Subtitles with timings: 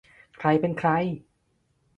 [0.39, 0.89] ใครเป็นใคร